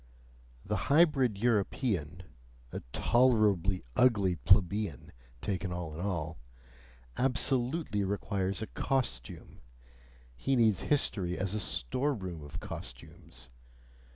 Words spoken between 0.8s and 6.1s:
hybrid European a tolerably ugly plebeian, taken all in